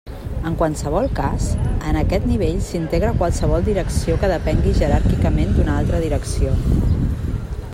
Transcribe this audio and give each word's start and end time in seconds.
En 0.49 0.53
qualsevol 0.59 1.03
cas, 1.17 1.49
en 1.89 1.99
aquest 1.99 2.25
nivell 2.29 2.57
s'integra 2.67 3.11
qualsevol 3.19 3.67
Direcció 3.67 4.15
que 4.23 4.31
depengui 4.33 4.73
jeràrquicament 4.79 5.55
d'una 5.59 5.77
altra 5.83 6.01
Direcció. 6.07 6.57